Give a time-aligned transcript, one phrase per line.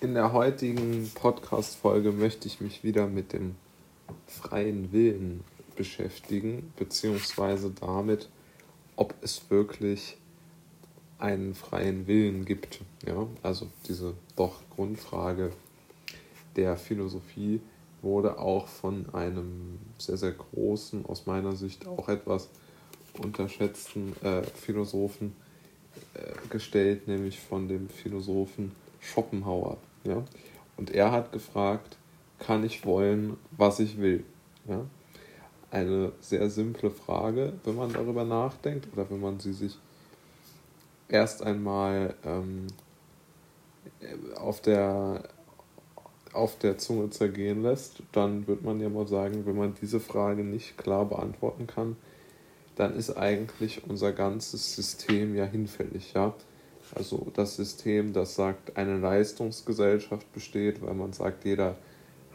[0.00, 3.56] In der heutigen Podcast-Folge möchte ich mich wieder mit dem
[4.28, 5.42] freien Willen
[5.74, 8.28] beschäftigen, beziehungsweise damit,
[8.94, 10.16] ob es wirklich
[11.18, 12.80] einen freien Willen gibt.
[13.04, 13.26] Ja?
[13.42, 15.50] Also diese doch Grundfrage
[16.54, 17.60] der Philosophie
[18.00, 22.50] wurde auch von einem sehr, sehr großen, aus meiner Sicht auch etwas
[23.20, 25.34] unterschätzten äh, Philosophen
[26.14, 26.20] äh,
[26.50, 28.70] gestellt, nämlich von dem Philosophen
[29.00, 29.78] Schopenhauer.
[30.04, 30.24] Ja?
[30.76, 31.96] Und er hat gefragt,
[32.38, 34.24] kann ich wollen, was ich will?
[34.66, 34.84] Ja?
[35.70, 39.78] Eine sehr simple Frage, wenn man darüber nachdenkt oder wenn man sie sich
[41.08, 42.68] erst einmal ähm,
[44.36, 45.24] auf, der,
[46.32, 50.44] auf der Zunge zergehen lässt, dann wird man ja mal sagen, wenn man diese Frage
[50.44, 51.96] nicht klar beantworten kann,
[52.76, 56.34] dann ist eigentlich unser ganzes System ja hinfällig, ja.
[56.94, 61.76] Also das System, das sagt, eine Leistungsgesellschaft besteht, weil man sagt, jeder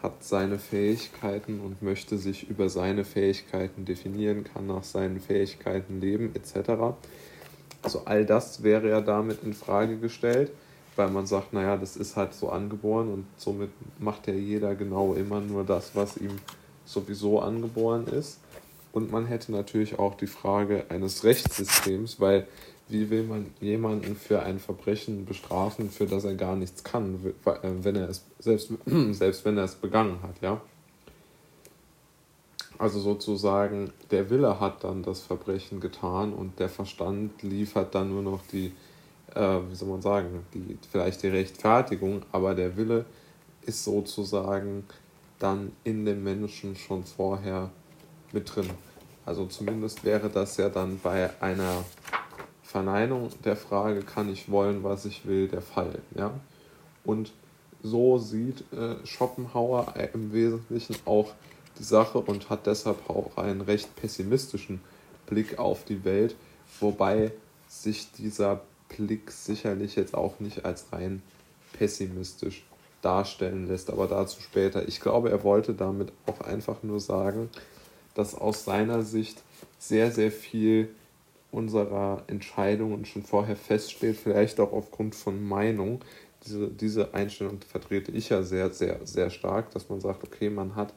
[0.02, 6.36] hat seine Fähigkeiten und möchte sich über seine Fähigkeiten definieren, kann nach seinen Fähigkeiten leben,
[6.36, 6.96] etc.
[7.82, 10.52] Also all das wäre ja damit in Frage gestellt,
[10.98, 15.14] weil man sagt, naja, das ist halt so angeboren und somit macht ja jeder genau
[15.14, 16.38] immer nur das, was ihm
[16.86, 18.40] sowieso angeboren ist.
[18.92, 22.46] Und man hätte natürlich auch die Frage eines Rechtssystems, weil
[22.90, 27.52] wie will man jemanden für ein Verbrechen bestrafen, für das er gar nichts kann, äh,
[27.64, 28.72] wenn er es, selbst,
[29.12, 30.62] selbst wenn er es begangen hat, ja?
[32.78, 38.24] Also sozusagen, der Wille hat dann das Verbrechen getan und der Verstand liefert dann nur
[38.24, 38.74] noch die,
[39.34, 43.06] äh, wie soll man sagen, die, vielleicht die Rechtfertigung, aber der Wille
[43.62, 44.84] ist sozusagen
[45.40, 47.70] dann in dem Menschen schon vorher
[48.32, 48.70] mit drin.
[49.26, 51.86] Also zumindest wäre das ja dann bei einer
[52.74, 56.00] Verneinung der Frage, kann ich wollen, was ich will, der Fall.
[56.18, 56.34] Ja?
[57.06, 57.32] Und
[57.84, 61.34] so sieht äh, Schopenhauer im Wesentlichen auch
[61.78, 64.82] die Sache und hat deshalb auch einen recht pessimistischen
[65.28, 66.36] Blick auf die Welt,
[66.80, 67.32] wobei
[67.70, 71.22] sich dieser Blick sicherlich jetzt auch nicht als rein
[71.74, 72.64] pessimistisch
[73.04, 74.88] darstellen lässt, aber dazu später.
[74.88, 77.52] Ich glaube, er wollte damit auch einfach nur sagen,
[78.16, 79.44] dass aus seiner Sicht
[79.78, 80.90] sehr, sehr viel
[81.54, 86.02] unserer Entscheidungen schon vorher feststeht, vielleicht auch aufgrund von Meinung.
[86.46, 90.76] Diese, diese Einstellung vertrete ich ja sehr, sehr, sehr stark, dass man sagt, okay, man
[90.76, 90.94] hat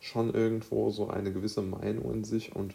[0.00, 2.74] schon irgendwo so eine gewisse Meinung in sich und,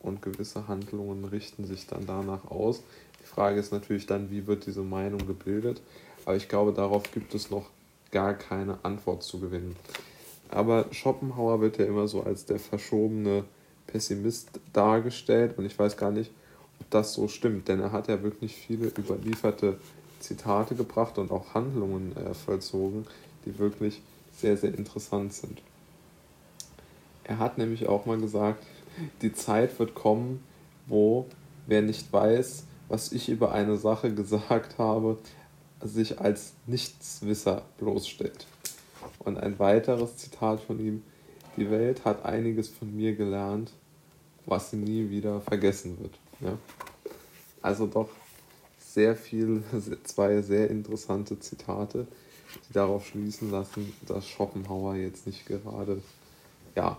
[0.00, 2.82] und gewisse Handlungen richten sich dann danach aus.
[3.22, 5.80] Die Frage ist natürlich dann, wie wird diese Meinung gebildet?
[6.26, 7.70] Aber ich glaube, darauf gibt es noch
[8.10, 9.76] gar keine Antwort zu gewinnen.
[10.50, 13.44] Aber Schopenhauer wird ja immer so als der verschobene
[13.86, 16.30] Pessimist dargestellt und ich weiß gar nicht,
[16.90, 19.78] das so stimmt, denn er hat ja wirklich viele überlieferte
[20.20, 23.06] Zitate gebracht und auch Handlungen äh, vollzogen,
[23.44, 24.00] die wirklich
[24.32, 25.60] sehr, sehr interessant sind.
[27.24, 28.64] Er hat nämlich auch mal gesagt,
[29.22, 30.42] die Zeit wird kommen,
[30.86, 31.26] wo
[31.66, 35.18] wer nicht weiß, was ich über eine Sache gesagt habe,
[35.82, 38.46] sich als Nichtswisser bloßstellt.
[39.18, 41.02] Und ein weiteres Zitat von ihm,
[41.56, 43.72] die Welt hat einiges von mir gelernt,
[44.46, 46.14] was sie nie wieder vergessen wird.
[46.40, 46.58] Ja?
[47.62, 48.10] Also doch
[48.78, 49.62] sehr viel,
[50.04, 52.06] zwei sehr interessante Zitate,
[52.68, 56.00] die darauf schließen lassen, dass Schopenhauer jetzt nicht gerade
[56.74, 56.96] ja,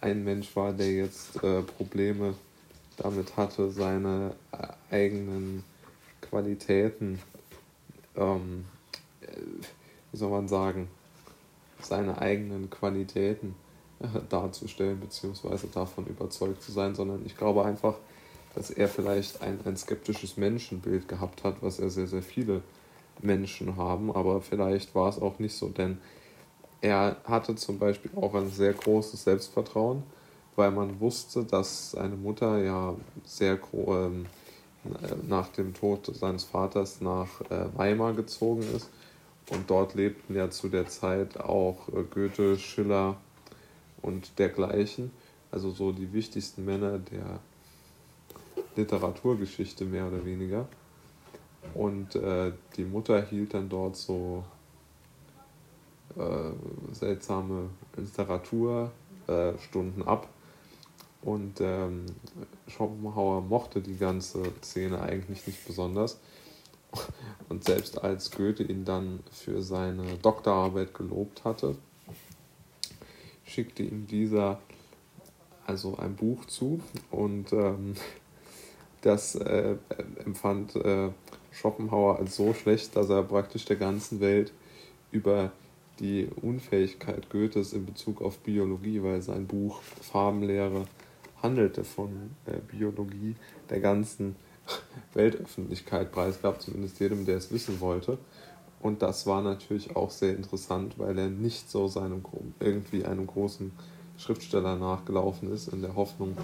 [0.00, 2.34] ein Mensch war, der jetzt äh, Probleme
[2.96, 5.64] damit hatte, seine äh, eigenen
[6.20, 7.18] Qualitäten,
[8.16, 8.64] ähm,
[9.22, 9.26] äh,
[10.12, 10.88] wie soll man sagen,
[11.80, 13.54] seine eigenen Qualitäten
[14.00, 17.96] äh, darzustellen, beziehungsweise davon überzeugt zu sein, sondern ich glaube einfach,
[18.54, 22.62] dass er vielleicht ein, ein skeptisches Menschenbild gehabt hat, was ja sehr, sehr viele
[23.22, 25.98] Menschen haben, aber vielleicht war es auch nicht so, denn
[26.80, 30.02] er hatte zum Beispiel auch ein sehr großes Selbstvertrauen,
[30.56, 32.94] weil man wusste, dass seine Mutter ja
[33.24, 34.26] sehr ähm,
[35.26, 38.90] nach dem Tod seines Vaters nach äh, Weimar gezogen ist.
[39.50, 43.16] Und dort lebten ja zu der Zeit auch äh, Goethe, Schiller
[44.02, 45.10] und dergleichen,
[45.50, 47.40] also so die wichtigsten Männer der
[48.76, 50.68] Literaturgeschichte mehr oder weniger.
[51.74, 54.44] Und äh, die Mutter hielt dann dort so
[56.16, 56.50] äh,
[56.92, 60.28] seltsame Literaturstunden äh, ab.
[61.22, 62.06] Und ähm,
[62.68, 66.20] Schopenhauer mochte die ganze Szene eigentlich nicht besonders.
[67.48, 71.76] Und selbst als Goethe ihn dann für seine Doktorarbeit gelobt hatte,
[73.44, 74.60] schickte ihm dieser
[75.66, 76.80] also ein Buch zu
[77.10, 77.94] und ähm,
[79.04, 79.76] das äh,
[80.24, 81.10] empfand äh,
[81.52, 84.52] Schopenhauer als so schlecht, dass er praktisch der ganzen Welt
[85.12, 85.52] über
[86.00, 90.86] die Unfähigkeit Goethes in Bezug auf Biologie, weil sein Buch Farbenlehre
[91.42, 93.36] handelte von äh, Biologie
[93.70, 94.36] der ganzen
[95.12, 98.18] Weltöffentlichkeit preisgab, zumindest jedem, der es wissen wollte.
[98.80, 102.22] Und das war natürlich auch sehr interessant, weil er nicht so seinem
[102.60, 103.72] irgendwie einem großen
[104.18, 106.36] Schriftsteller nachgelaufen ist, in der Hoffnung,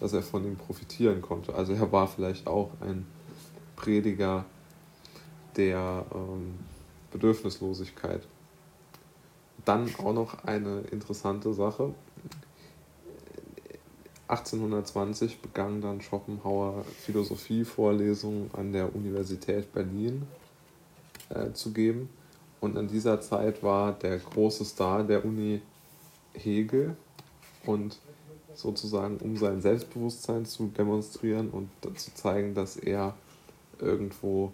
[0.00, 1.54] dass er von ihm profitieren konnte.
[1.54, 3.06] Also er war vielleicht auch ein
[3.76, 4.44] Prediger
[5.56, 6.54] der ähm,
[7.12, 8.22] Bedürfnislosigkeit.
[9.64, 11.94] Dann auch noch eine interessante Sache.
[14.28, 20.26] 1820 begann dann Schopenhauer Philosophievorlesungen an der Universität Berlin
[21.28, 22.08] äh, zu geben.
[22.60, 25.60] Und in dieser Zeit war der große Star der Uni
[26.32, 26.96] Hegel
[27.66, 27.98] und
[28.54, 31.68] sozusagen um sein Selbstbewusstsein zu demonstrieren und
[31.98, 33.14] zu zeigen, dass er
[33.80, 34.52] irgendwo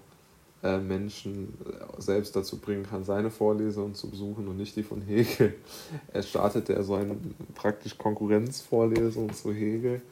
[0.63, 1.57] äh, Menschen
[1.99, 5.55] selbst dazu bringen kann, seine Vorlesungen zu besuchen und nicht die von Hegel.
[6.13, 7.17] Er startete er so eine
[7.55, 10.03] praktisch Konkurrenzvorlesung zu Hegel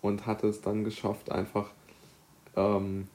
[0.00, 1.70] und hatte es dann geschafft, einfach
[2.54, 3.08] ähm,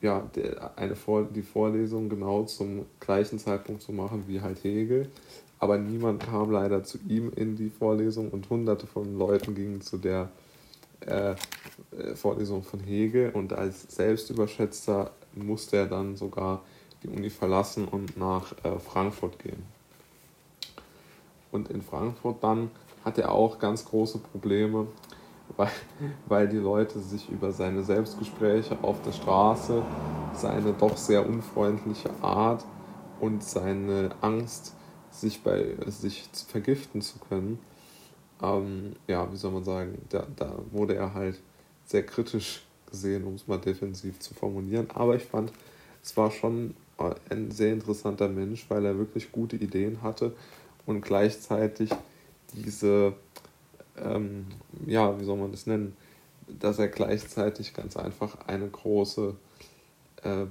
[0.00, 0.28] ja,
[0.76, 5.10] eine Vor die Vorlesung genau zum gleichen Zeitpunkt zu machen wie halt Hegel.
[5.58, 9.98] Aber niemand kam leider zu ihm in die Vorlesung und hunderte von Leuten gingen zu
[9.98, 10.30] der
[11.00, 16.62] äh, äh Vorlesung von Hegel und als Selbstüberschätzter musste er dann sogar
[17.02, 19.64] die Uni verlassen und nach äh, Frankfurt gehen.
[21.50, 22.70] Und in Frankfurt dann
[23.04, 24.86] hat er auch ganz große Probleme,
[25.56, 25.70] weil,
[26.26, 29.82] weil die Leute sich über seine Selbstgespräche auf der Straße,
[30.34, 32.64] seine doch sehr unfreundliche Art
[33.20, 34.74] und seine Angst,
[35.10, 37.58] sich, bei, sich vergiften zu können,
[38.42, 41.40] ähm, ja, wie soll man sagen, da, da wurde er halt
[41.86, 44.88] sehr kritisch gesehen, um es mal defensiv zu formulieren.
[44.94, 45.52] Aber ich fand,
[46.02, 46.74] es war schon
[47.30, 50.34] ein sehr interessanter Mensch, weil er wirklich gute Ideen hatte
[50.86, 51.90] und gleichzeitig
[52.54, 53.14] diese,
[53.96, 54.46] ähm,
[54.86, 55.96] ja, wie soll man das nennen,
[56.46, 59.34] dass er gleichzeitig ganz einfach eine große
[60.22, 60.46] äh,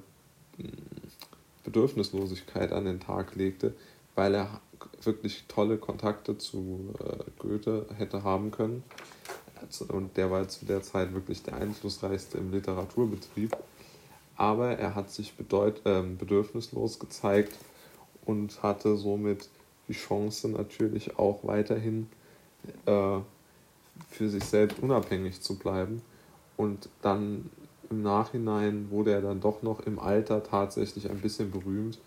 [1.64, 3.74] Bedürfnislosigkeit an den Tag legte,
[4.18, 4.60] weil er
[5.04, 8.84] wirklich tolle Kontakte zu äh, Goethe hätte haben können
[9.90, 13.56] und der war zu der Zeit wirklich der einflussreichste im Literaturbetrieb.
[14.36, 17.56] Aber er hat sich bedeut äh, bedürfnislos gezeigt
[18.26, 19.50] und hatte somit
[19.88, 22.08] die Chance natürlich auch weiterhin
[22.86, 23.20] äh,
[24.10, 26.02] für sich selbst unabhängig zu bleiben.
[26.56, 27.50] Und dann
[27.90, 32.00] im Nachhinein wurde er dann doch noch im Alter tatsächlich ein bisschen berühmt,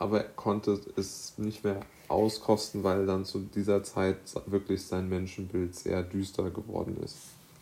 [0.00, 4.16] aber er konnte es nicht mehr auskosten, weil dann zu dieser Zeit
[4.46, 7.18] wirklich sein Menschenbild sehr düster geworden ist.